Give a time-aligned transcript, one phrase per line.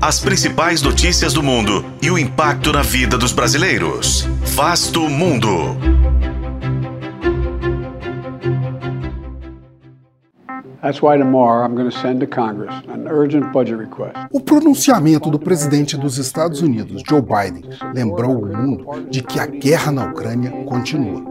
[0.00, 4.28] As principais notícias do mundo e o impacto na vida dos brasileiros.
[4.54, 5.76] Vasto Mundo.
[14.30, 19.46] O pronunciamento do presidente dos Estados Unidos, Joe Biden, lembrou o mundo de que a
[19.46, 21.24] guerra na Ucrânia continua.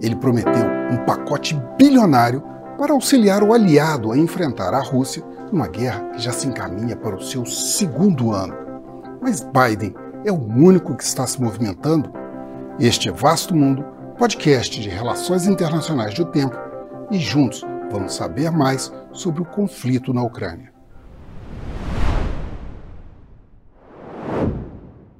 [0.00, 2.42] Ele prometeu um pacote bilionário
[2.78, 5.22] para auxiliar o aliado a enfrentar a Rússia
[5.52, 8.54] numa guerra que já se encaminha para o seu segundo ano.
[9.20, 12.12] Mas Biden é o único que está se movimentando?
[12.78, 13.84] Este é Vasto Mundo,
[14.18, 16.56] podcast de relações internacionais do tempo,
[17.10, 20.72] e juntos vamos saber mais sobre o conflito na Ucrânia.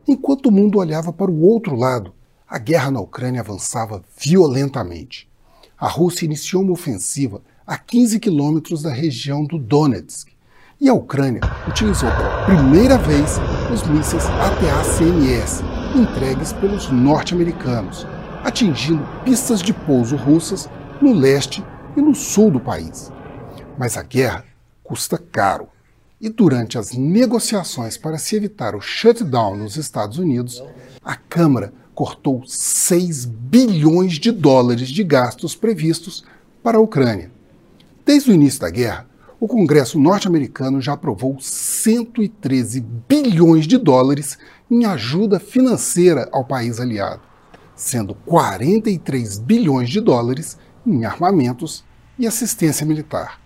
[0.06, 2.12] Enquanto o mundo olhava para o outro lado,
[2.46, 5.30] a guerra na Ucrânia avançava violentamente.
[5.78, 10.34] A Rússia iniciou uma ofensiva a 15 quilômetros da região do Donetsk,
[10.80, 13.38] e a Ucrânia utilizou pela primeira vez
[13.72, 15.62] os mísseis ATA-CMS
[15.96, 18.06] entregues pelos norte-americanos,
[18.42, 20.68] atingindo pistas de pouso russas
[21.00, 21.64] no leste
[21.96, 23.10] e no sul do país.
[23.78, 24.44] Mas a guerra
[24.82, 25.68] custa caro.
[26.20, 30.62] E durante as negociações para se evitar o shutdown nos Estados Unidos,
[31.02, 36.24] a Câmara cortou 6 bilhões de dólares de gastos previstos
[36.62, 37.33] para a Ucrânia.
[38.04, 39.06] Desde o início da guerra,
[39.40, 44.36] o Congresso norte-americano já aprovou 113 bilhões de dólares
[44.70, 47.22] em ajuda financeira ao país aliado,
[47.74, 51.82] sendo 43 bilhões de dólares em armamentos
[52.18, 53.40] e assistência militar.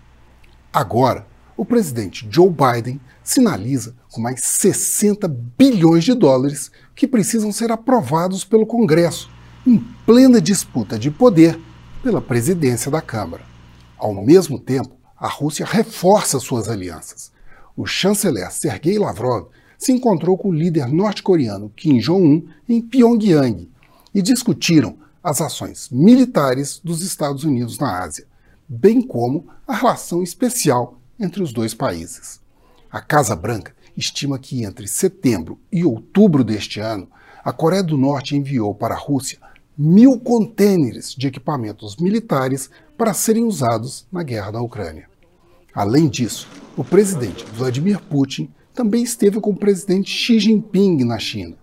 [0.73, 1.25] Agora,
[1.57, 8.45] o presidente Joe Biden sinaliza com mais 60 bilhões de dólares que precisam ser aprovados
[8.45, 9.31] pelo Congresso,
[9.65, 11.57] em plena disputa de poder
[12.03, 13.58] pela presidência da Câmara.
[13.99, 17.33] Ao mesmo tempo, a Rússia reforça suas alianças.
[17.77, 23.69] O chanceler Sergei Lavrov se encontrou com o líder norte-coreano Kim Jong-un em Pyongyang
[24.15, 28.27] e discutiram as ações militares dos Estados Unidos na Ásia,
[28.69, 32.41] bem como a relação especial entre os dois países.
[32.91, 37.09] A Casa Branca estima que entre setembro e outubro deste ano,
[37.45, 39.39] a Coreia do Norte enviou para a Rússia
[39.77, 45.09] mil contêineres de equipamentos militares para serem usados na guerra da Ucrânia.
[45.73, 51.57] Além disso, o presidente Vladimir Putin também esteve com o presidente Xi Jinping na China.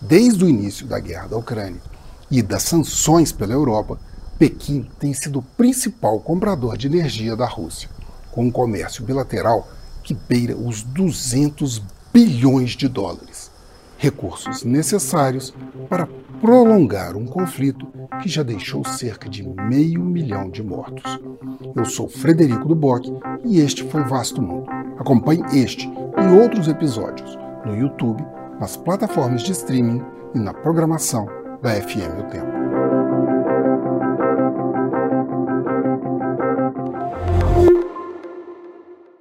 [0.00, 1.82] Desde o início da guerra da Ucrânia,
[2.30, 3.98] e das sanções pela Europa,
[4.38, 7.88] Pequim tem sido o principal comprador de energia da Rússia,
[8.30, 9.68] com um comércio bilateral
[10.02, 11.82] que beira os 200
[12.12, 13.50] bilhões de dólares,
[13.96, 15.54] recursos necessários
[15.88, 16.08] para
[16.40, 17.86] prolongar um conflito
[18.20, 21.18] que já deixou cerca de meio milhão de mortos.
[21.74, 23.06] Eu sou Frederico Duboc
[23.44, 24.66] e este foi Vasto Mundo.
[24.98, 28.24] Acompanhe este e outros episódios no YouTube,
[28.60, 30.02] nas plataformas de streaming
[30.34, 31.26] e na programação
[31.62, 32.75] da FM O Tempo.